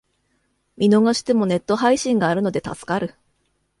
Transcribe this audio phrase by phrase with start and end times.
[0.77, 3.13] 見逃してもネット配信があるので助かる